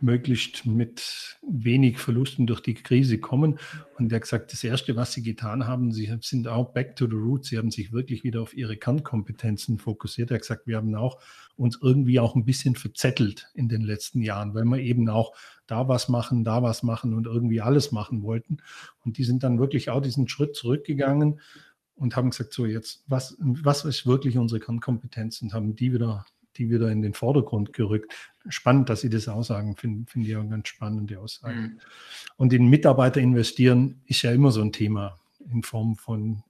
[0.02, 3.60] möglichst mit wenig Verlusten durch die Krise kommen.
[3.98, 7.06] Und er hat gesagt, das Erste, was sie getan haben, sie sind auch back to
[7.08, 7.50] the roots.
[7.50, 10.32] Sie haben sich wirklich wieder auf ihre Kernkompetenzen fokussiert.
[10.32, 11.20] Er hat gesagt, wir haben auch
[11.56, 15.34] uns irgendwie auch ein bisschen verzettelt in den letzten Jahren, weil wir eben auch
[15.68, 18.58] da was machen, da was machen und irgendwie alles machen wollten.
[19.06, 21.40] Und die sind dann wirklich auch diesen Schritt zurückgegangen
[21.96, 26.26] und haben gesagt, so jetzt, was, was ist wirklich unsere Kernkompetenz und haben die wieder
[26.58, 28.14] die wieder in den Vordergrund gerückt.
[28.50, 31.56] Spannend, dass Sie das aussagen, finde find ich auch eine ganz spannende Aussage.
[31.56, 31.80] Mhm.
[32.38, 35.20] Und in Mitarbeiter investieren ist ja immer so ein Thema
[35.52, 36.44] in Form von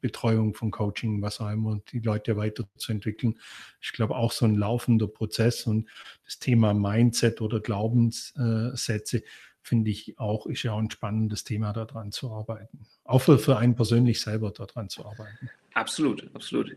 [0.00, 3.38] Betreuung, von Coaching, was auch immer, die Leute weiterzuentwickeln.
[3.80, 5.88] Ich glaube auch so ein laufender Prozess und
[6.24, 9.22] das Thema Mindset oder Glaubenssätze
[9.62, 12.86] finde ich auch, ist ja auch ein spannendes Thema, daran zu arbeiten.
[13.04, 15.50] Auch für, für einen persönlich selber daran zu arbeiten.
[15.78, 16.74] Absolut, absolut.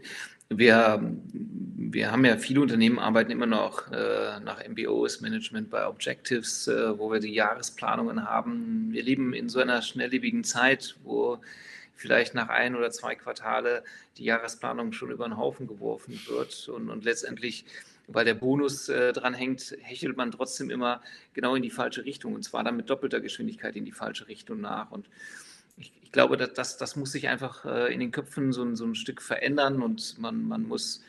[0.49, 1.01] Wir,
[1.33, 6.99] wir haben ja viele Unternehmen arbeiten immer noch äh, nach MBOs, Management by Objectives, äh,
[6.99, 8.89] wo wir die Jahresplanungen haben.
[8.91, 11.39] Wir leben in so einer schnelllebigen Zeit, wo
[11.95, 13.83] vielleicht nach ein oder zwei Quartale
[14.17, 17.65] die Jahresplanung schon über den Haufen geworfen wird und, und letztendlich
[18.07, 21.01] weil der Bonus äh, dran hängt, hechelt man trotzdem immer
[21.33, 24.59] genau in die falsche Richtung und zwar dann mit doppelter Geschwindigkeit in die falsche Richtung
[24.59, 24.91] nach.
[24.91, 25.07] Und
[25.81, 28.85] ich, ich glaube, dass, das, das muss sich einfach äh, in den Köpfen so, so
[28.85, 31.03] ein Stück verändern und man, man muss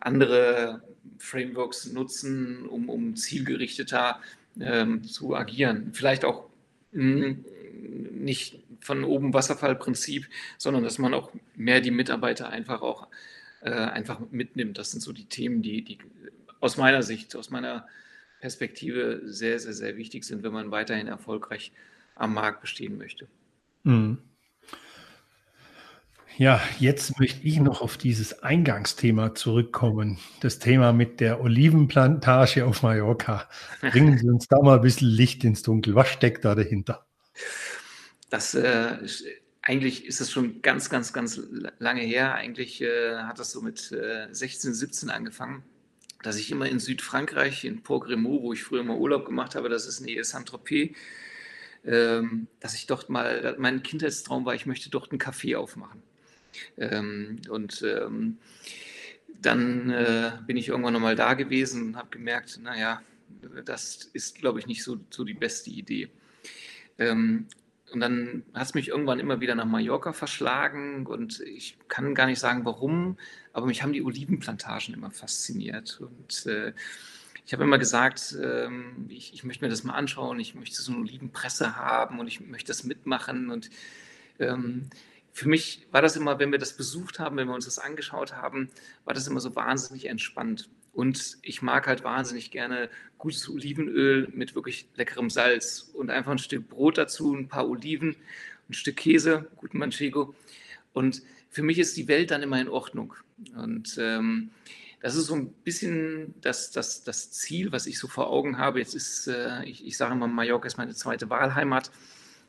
[0.00, 0.82] andere
[1.18, 4.20] Frameworks nutzen, um, um zielgerichteter
[4.60, 5.90] ähm, zu agieren.
[5.92, 6.48] Vielleicht auch
[6.92, 7.44] mh, hm,
[8.12, 10.26] nicht von oben Wasserfallprinzip,
[10.58, 13.08] sondern dass man auch mehr die Mitarbeiter einfach auch
[13.62, 14.78] äh, einfach mitnimmt.
[14.78, 15.98] Das sind so die Themen, die, die
[16.60, 17.86] aus meiner Sicht, aus meiner
[18.40, 21.72] Perspektive sehr, sehr, sehr wichtig sind, wenn man weiterhin erfolgreich
[22.16, 23.28] am Markt bestehen möchte.
[23.84, 24.18] Mhm.
[26.38, 30.18] Ja, jetzt möchte ich noch auf dieses Eingangsthema zurückkommen.
[30.40, 33.48] Das Thema mit der Olivenplantage auf Mallorca.
[33.80, 35.94] Bringen Sie uns da mal ein bisschen Licht ins Dunkel.
[35.94, 37.06] Was steckt da dahinter?
[38.30, 38.96] Das äh,
[39.62, 41.40] eigentlich ist es schon ganz, ganz, ganz
[41.78, 42.34] lange her.
[42.34, 45.62] Eigentlich äh, hat das so mit äh, 16, 17 angefangen,
[46.22, 49.68] dass ich immer in Südfrankreich, in Port Grimaud, wo ich früher mal Urlaub gemacht habe,
[49.68, 50.96] das ist nähe Saint-Tropez,
[51.84, 56.02] ähm, dass ich dort mal, mein Kindheitstraum war, ich möchte dort einen Café aufmachen.
[56.76, 58.38] Ähm, und ähm,
[59.40, 63.02] dann äh, bin ich irgendwann nochmal da gewesen und habe gemerkt, naja,
[63.64, 66.08] das ist, glaube ich, nicht so, so die beste Idee.
[66.98, 67.46] Ähm,
[67.92, 72.26] und dann hat es mich irgendwann immer wieder nach Mallorca verschlagen und ich kann gar
[72.26, 73.18] nicht sagen, warum,
[73.52, 76.00] aber mich haben die Olivenplantagen immer fasziniert.
[76.00, 76.72] Und äh,
[77.44, 80.92] ich habe immer gesagt, ähm, ich, ich, möchte mir das mal anschauen, ich möchte so
[80.92, 83.50] eine Olivenpresse haben und ich möchte das mitmachen.
[83.50, 83.70] Und
[84.38, 84.90] ähm,
[85.32, 88.34] für mich war das immer, wenn wir das besucht haben, wenn wir uns das angeschaut
[88.34, 88.70] haben,
[89.04, 90.68] war das immer so wahnsinnig entspannt.
[90.92, 96.38] Und ich mag halt wahnsinnig gerne gutes Olivenöl mit wirklich leckerem Salz und einfach ein
[96.38, 98.14] Stück Brot dazu, ein paar Oliven,
[98.68, 100.34] ein Stück Käse, guten Manchego.
[100.92, 103.14] Und für mich ist die Welt dann immer in Ordnung.
[103.56, 104.50] Und ähm,
[105.02, 108.78] das ist so ein bisschen das, das, das Ziel, was ich so vor Augen habe.
[108.78, 111.90] Jetzt ist, äh, ich, ich sage mal, Mallorca ist meine zweite Wahlheimat.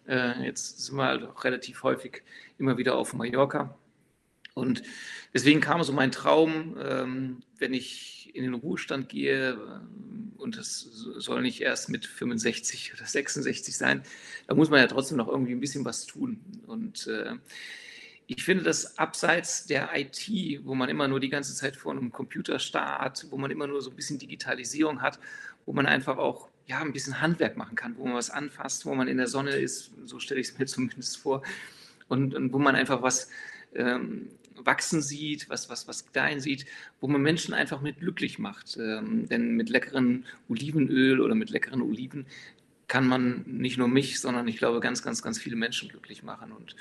[0.07, 2.21] Äh, jetzt sind wir halt auch relativ häufig
[2.59, 3.75] immer wieder auf Mallorca.
[4.53, 4.83] Und
[5.33, 10.81] deswegen kam so mein Traum, ähm, wenn ich in den Ruhestand gehe, äh, und das
[10.81, 14.03] soll nicht erst mit 65 oder 66 sein,
[14.45, 16.39] da muss man ja trotzdem noch irgendwie ein bisschen was tun.
[16.67, 17.33] Und äh,
[18.27, 20.29] ich finde das abseits der IT,
[20.63, 23.81] wo man immer nur die ganze Zeit vor einem Computer starrt, wo man immer nur
[23.81, 25.19] so ein bisschen Digitalisierung hat,
[25.65, 28.95] wo man einfach auch ja, ein bisschen Handwerk machen kann, wo man was anfasst, wo
[28.95, 31.43] man in der Sonne ist, so stelle ich es mir zumindest vor,
[32.07, 33.29] und, und wo man einfach was
[33.75, 36.65] ähm, wachsen sieht, was, was, was klein sieht,
[37.01, 38.77] wo man Menschen einfach mit glücklich macht.
[38.77, 42.25] Ähm, denn mit leckeren Olivenöl oder mit leckeren Oliven
[42.93, 46.51] kann man nicht nur mich, sondern ich glaube ganz, ganz, ganz viele Menschen glücklich machen.
[46.51, 46.75] Und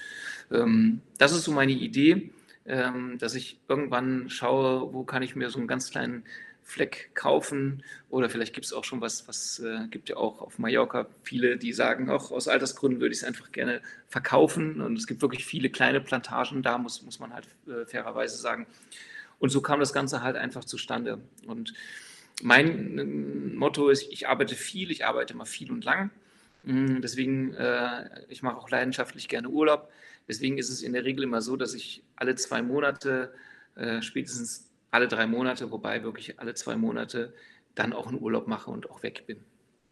[0.50, 2.30] ähm, das ist so meine Idee,
[2.66, 6.24] ähm, dass ich irgendwann schaue, wo kann ich mir so einen ganz kleinen
[6.64, 10.58] Fleck kaufen oder vielleicht gibt es auch schon was, was äh, gibt ja auch auf
[10.58, 15.06] Mallorca viele, die sagen, auch aus Altersgründen würde ich es einfach gerne verkaufen und es
[15.06, 18.66] gibt wirklich viele kleine Plantagen, da muss, muss man halt äh, fairerweise sagen.
[19.38, 21.22] Und so kam das Ganze halt einfach zustande.
[21.46, 21.72] Und
[22.42, 23.04] mein äh,
[23.54, 26.10] Motto ist, ich arbeite viel, ich arbeite immer viel und lang.
[26.64, 29.90] Mm, deswegen, äh, ich mache auch leidenschaftlich gerne Urlaub.
[30.28, 33.32] Deswegen ist es in der Regel immer so, dass ich alle zwei Monate,
[33.74, 37.32] äh, spätestens alle drei Monate, wobei wirklich alle zwei Monate
[37.74, 39.38] dann auch einen Urlaub mache und auch weg bin.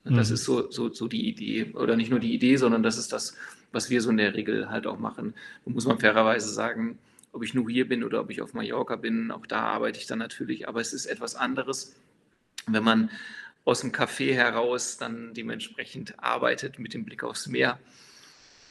[0.04, 0.34] Das mhm.
[0.34, 3.36] ist so, so, so die Idee, oder nicht nur die Idee, sondern das ist das,
[3.72, 5.34] was wir so in der Regel halt auch machen.
[5.64, 6.98] Da muss man fairerweise sagen,
[7.32, 10.06] ob ich nur hier bin oder ob ich auf Mallorca bin, auch da arbeite ich
[10.06, 11.96] dann natürlich, aber es ist etwas anderes,
[12.66, 13.10] wenn man
[13.64, 17.78] aus dem Café heraus dann dementsprechend arbeitet mit dem Blick aufs Meer.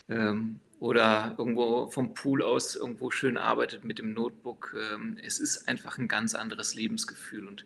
[0.10, 4.76] Ähm, oder irgendwo vom Pool aus irgendwo schön arbeitet mit dem Notebook.
[4.80, 7.48] Ähm, es ist einfach ein ganz anderes Lebensgefühl.
[7.48, 7.66] Und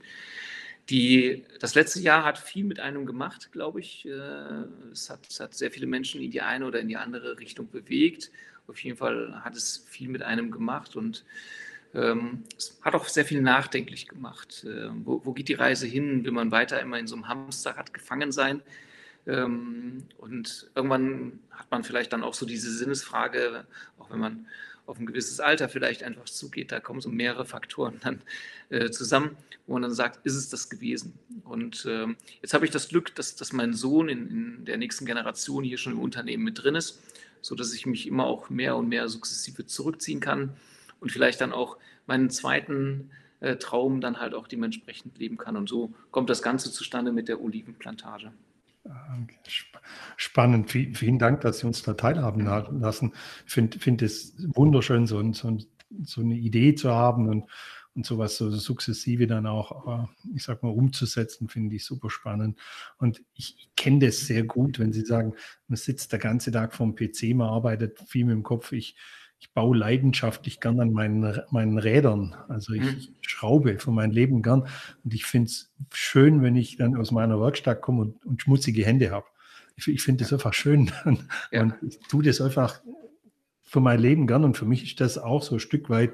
[0.90, 4.06] die, das letzte Jahr hat viel mit einem gemacht, glaube ich.
[4.06, 7.40] Äh, es hat, es hat sehr viele Menschen in die eine oder in die andere
[7.40, 8.32] Richtung bewegt.
[8.68, 11.24] Auf jeden Fall hat es viel mit einem gemacht und
[11.94, 14.66] es hat auch sehr viel nachdenklich gemacht.
[14.68, 16.24] Äh, wo, wo, geht die Reise hin?
[16.24, 18.62] Will man weiter immer in so einem Hamsterrad gefangen sein?
[19.28, 23.66] Ähm, und irgendwann hat man vielleicht dann auch so diese Sinnesfrage,
[24.00, 24.48] auch wenn man
[24.88, 28.22] auf ein gewisses Alter vielleicht einfach zugeht, da kommen so mehrere Faktoren dann
[28.70, 31.14] äh, zusammen, wo man dann sagt, ist es das gewesen?
[31.46, 31.88] Und
[32.42, 35.78] jetzt habe ich das Glück, dass, dass mein Sohn in, in, der nächsten Generation hier
[35.78, 37.02] schon im Unternehmen mit drin ist,
[37.42, 40.54] sodass ich mich immer auch mehr und mehr sukzessive zurückziehen kann
[41.04, 43.12] und vielleicht dann auch meinen zweiten
[43.42, 45.58] äh, Traum dann halt auch dementsprechend leben kann.
[45.58, 48.32] Und so kommt das Ganze zustande mit der Olivenplantage.
[50.16, 50.72] Spannend.
[50.72, 52.46] Vielen Dank, dass Sie uns da teilhaben
[52.80, 53.14] lassen.
[53.46, 55.58] Ich finde find es wunderschön, so, so,
[56.04, 57.50] so, eine Idee zu haben und,
[57.96, 62.58] und sowas so sukzessive dann auch, äh, ich sag mal, umzusetzen, finde ich super spannend.
[62.98, 65.34] Und ich kenne das sehr gut, wenn Sie sagen,
[65.68, 68.72] man sitzt der ganze Tag vom PC, man arbeitet viel mit dem Kopf.
[68.72, 68.96] Ich,
[69.44, 72.34] ich baue leidenschaftlich gern an meinen, meinen Rädern.
[72.48, 73.16] Also ich, mhm.
[73.20, 74.62] schraube von meinem Leben gern.
[75.04, 78.86] Und ich finde es schön, wenn ich dann aus meiner Werkstatt komme und, und schmutzige
[78.86, 79.26] Hände habe.
[79.76, 80.92] Ich, ich finde das einfach schön.
[81.06, 81.64] Und, ja.
[81.64, 82.80] und ich tue das einfach
[83.64, 84.46] für mein Leben gern.
[84.46, 86.14] Und für mich ist das auch so ein Stück weit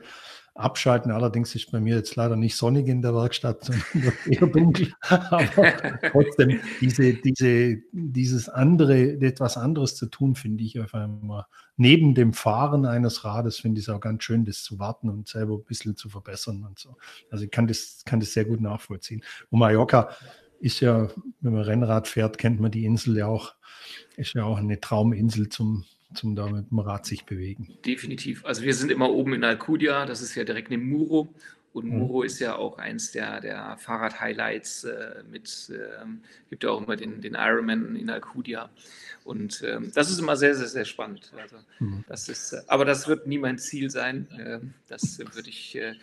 [0.60, 1.12] abschalten.
[1.12, 4.94] Allerdings ist bei mir jetzt leider nicht sonnig in der Werkstatt, sondern eher dunkel.
[5.02, 5.46] Aber
[6.12, 11.48] trotzdem, diese, diese, dieses andere, etwas anderes zu tun, finde ich einfach immer.
[11.78, 15.28] Neben dem Fahren eines Rades finde ich es auch ganz schön, das zu warten und
[15.28, 16.98] selber ein bisschen zu verbessern und so.
[17.32, 19.24] Also ich kann das, kann das sehr gut nachvollziehen.
[19.50, 20.10] Und Mallorca
[20.60, 21.08] ist ja,
[21.40, 23.54] wenn man Rennrad fährt, kennt man die Insel ja auch,
[24.18, 27.78] ist ja auch eine Trauminsel zum, zum da mit dem Rad sich bewegen.
[27.86, 28.46] Definitiv.
[28.46, 31.34] Also wir sind immer oben in Alcudia, das ist ja direkt neben Muro.
[31.72, 32.00] Und mhm.
[32.00, 32.26] Muro mhm.
[32.26, 37.22] ist ja auch eins der, der Fahrrad-Highlights äh, mit, ähm, gibt ja auch immer den,
[37.22, 38.70] den Ironman in Alcudia.
[39.24, 41.32] Und ähm, das ist immer sehr, sehr, sehr spannend.
[41.40, 42.04] Also, mhm.
[42.08, 44.28] das ist, äh, aber das wird nie mein Ziel sein.
[44.32, 45.94] Äh, das würde ich, äh,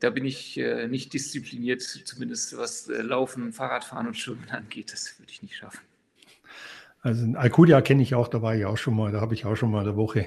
[0.00, 4.92] da bin ich äh, nicht diszipliniert, zumindest was äh, Laufen, Fahrradfahren und Schwimmen angeht.
[4.92, 5.80] Das würde ich nicht schaffen.
[7.00, 9.44] Also in Alcudia kenne ich auch, da war ich auch schon mal, da habe ich
[9.44, 10.26] auch schon mal eine Woche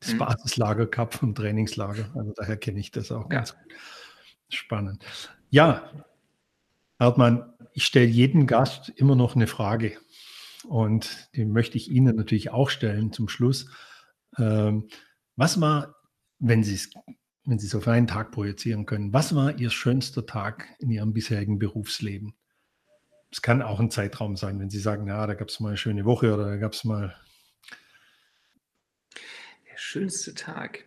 [0.00, 0.18] das mhm.
[0.18, 2.10] Basislager gehabt vom Trainingslager.
[2.14, 3.38] Also daher kenne ich das auch ja.
[3.38, 3.72] ganz gut.
[4.48, 5.04] Spannend.
[5.50, 5.90] Ja,
[6.98, 9.96] Hartmann, ich stelle jedem Gast immer noch eine Frage.
[10.66, 13.70] Und die möchte ich Ihnen natürlich auch stellen zum Schluss.
[14.36, 14.88] Ähm,
[15.36, 15.94] was war,
[16.40, 16.90] wenn Sie es
[17.44, 21.14] wenn Sie es auf einen Tag projizieren können, was war Ihr schönster Tag in Ihrem
[21.14, 22.34] bisherigen Berufsleben?
[23.30, 25.76] Es kann auch ein Zeitraum sein, wenn Sie sagen, ja, da gab es mal eine
[25.76, 27.14] schöne Woche oder da gab es mal.
[29.70, 30.84] Der schönste Tag.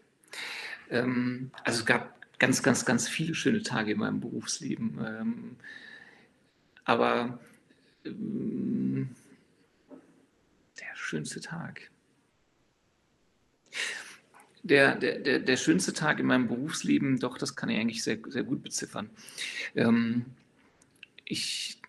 [0.89, 4.99] Ähm, also es gab ganz, ganz, ganz viele schöne Tage in meinem Berufsleben.
[5.05, 5.55] Ähm,
[6.83, 7.39] aber
[8.05, 9.15] ähm,
[10.79, 11.91] der schönste Tag.
[14.63, 18.19] Der, der, der, der, schönste Tag in meinem Berufsleben, doch, das kann ich eigentlich sehr,
[18.27, 19.09] sehr gut beziffern.
[19.75, 20.25] Ähm,
[21.25, 21.80] ich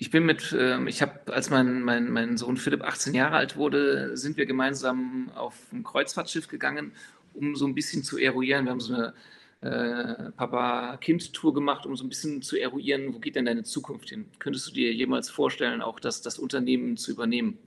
[0.00, 3.56] ich bin mit, äh, ich habe, als mein, mein, mein Sohn Philipp 18 Jahre alt
[3.56, 6.92] wurde, sind wir gemeinsam auf ein Kreuzfahrtschiff gegangen,
[7.34, 8.64] um so ein bisschen zu eruieren.
[8.64, 9.12] Wir haben so eine
[9.60, 14.24] äh, Papa-Kind-Tour gemacht, um so ein bisschen zu eruieren, wo geht denn deine Zukunft hin?
[14.38, 17.58] Könntest du dir jemals vorstellen, auch das, das Unternehmen zu übernehmen?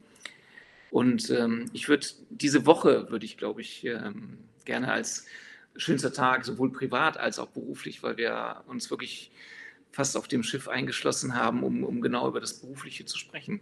[0.89, 5.28] Und ähm, ich würde diese Woche, würde ich glaube ich, ähm, gerne als
[5.76, 9.30] schönster Tag, sowohl privat als auch beruflich, weil wir uns wirklich
[9.94, 13.62] fast auf dem Schiff eingeschlossen haben, um, um genau über das Berufliche zu sprechen.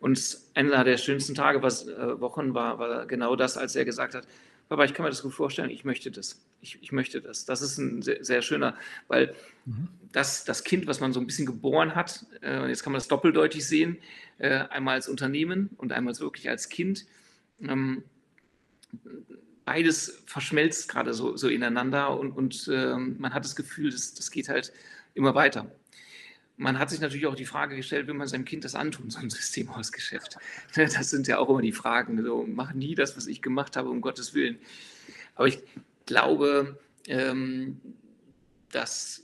[0.00, 4.14] Und einer der schönsten Tage, was äh, Wochen war, war genau das, als er gesagt
[4.14, 4.26] hat,
[4.68, 6.40] Papa, ich kann mir das gut vorstellen, ich möchte das.
[6.60, 7.44] Ich, ich möchte das.
[7.44, 8.76] Das ist ein sehr, sehr schöner,
[9.08, 9.34] weil
[9.66, 9.88] mhm.
[10.12, 13.08] das, das Kind, was man so ein bisschen geboren hat, äh, jetzt kann man das
[13.08, 13.98] doppeldeutig sehen,
[14.38, 17.04] äh, einmal als Unternehmen und einmal wirklich als Kind,
[17.60, 18.04] ähm,
[19.64, 24.30] beides verschmelzt gerade so, so ineinander und, und ähm, man hat das Gefühl, das, das
[24.30, 24.72] geht halt
[25.14, 25.70] immer weiter.
[26.56, 29.18] Man hat sich natürlich auch die Frage gestellt, will man seinem Kind das antun, so
[29.18, 30.36] ein Systemhausgeschäft?
[30.74, 32.22] Das sind ja auch immer die Fragen.
[32.22, 34.58] So, mach nie das, was ich gemacht habe, um Gottes Willen.
[35.34, 35.58] Aber ich
[36.06, 37.80] glaube, ähm,
[38.70, 39.22] dass,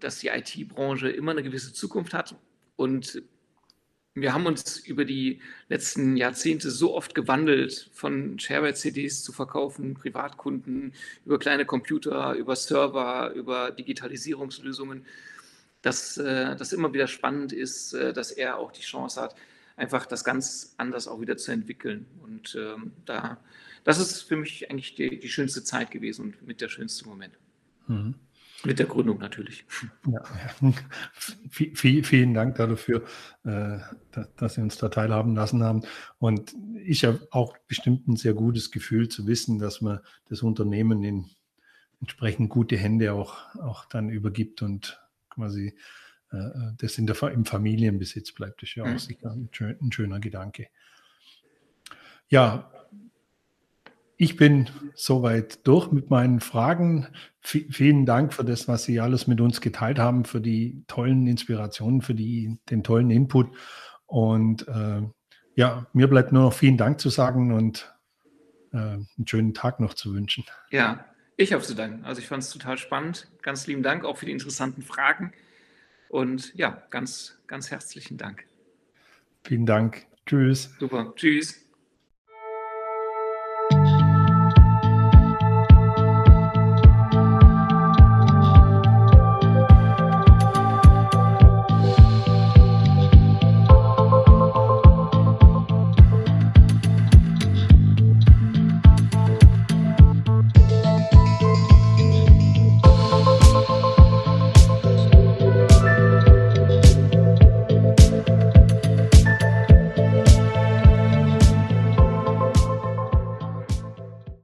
[0.00, 2.36] dass die IT-Branche immer eine gewisse Zukunft hat
[2.76, 3.22] und
[4.16, 10.94] wir haben uns über die letzten Jahrzehnte so oft gewandelt, von Shareware-CDs zu verkaufen, Privatkunden,
[11.26, 15.04] über kleine Computer, über Server, über Digitalisierungslösungen,
[15.82, 19.36] dass äh, das immer wieder spannend ist, äh, dass er auch die Chance hat,
[19.76, 22.06] einfach das ganz anders auch wieder zu entwickeln.
[22.22, 23.36] Und ähm, da,
[23.84, 27.34] das ist für mich eigentlich die, die schönste Zeit gewesen und mit der schönste Moment.
[27.86, 28.14] Mhm.
[28.64, 29.64] Mit der Gründung natürlich.
[30.06, 30.22] Ja,
[30.60, 30.72] ja.
[31.50, 33.04] Viel, vielen Dank dafür,
[33.44, 33.78] äh,
[34.36, 35.82] dass Sie uns da teilhaben lassen haben.
[36.18, 41.02] Und ich habe auch bestimmt ein sehr gutes Gefühl zu wissen, dass man das Unternehmen
[41.04, 41.26] in
[42.00, 45.76] entsprechend gute Hände auch, auch dann übergibt und quasi
[46.30, 48.62] äh, das in der, im Familienbesitz bleibt.
[48.62, 48.98] Das ist ja auch mhm.
[48.98, 50.68] sicher ein schöner Gedanke.
[52.28, 52.70] Ja,
[54.16, 57.08] ich bin soweit durch mit meinen Fragen.
[57.40, 61.26] V vielen Dank für das, was Sie alles mit uns geteilt haben, für die tollen
[61.26, 63.54] Inspirationen, für die, den tollen Input.
[64.06, 65.02] Und äh,
[65.54, 67.94] ja, mir bleibt nur noch vielen Dank zu sagen und
[68.72, 70.44] äh, einen schönen Tag noch zu wünschen.
[70.70, 71.04] Ja,
[71.36, 72.04] Ich habe zu danken.
[72.04, 73.28] Also ich fand es total spannend.
[73.42, 75.32] Ganz lieben Dank auch für die interessanten Fragen.
[76.08, 78.44] Und ja, ganz, ganz herzlichen Dank.
[79.44, 80.06] Vielen Dank.
[80.24, 80.74] Tschüss.
[80.78, 81.12] Super.
[81.14, 81.65] Tschüss.